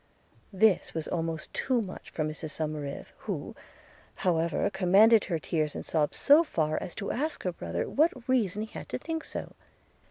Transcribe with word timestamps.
This 0.51 0.95
was 0.95 1.07
almost 1.07 1.53
too 1.53 1.79
much 1.79 2.09
for 2.09 2.23
poor 2.23 2.31
Mrs 2.33 2.49
Somerive, 2.59 3.11
who 3.17 3.55
however 4.15 4.67
commanded 4.71 5.25
her 5.25 5.37
tears 5.37 5.75
and 5.75 5.85
sobs 5.85 6.17
so 6.17 6.43
far 6.43 6.81
as 6.81 6.95
to 6.95 7.11
ask 7.11 7.43
her 7.43 7.51
brother 7.51 7.87
what 7.87 8.27
reason 8.27 8.63
he 8.63 8.71
had 8.71 8.89
to 8.89 8.97
think 8.97 9.23
so. 9.23 9.53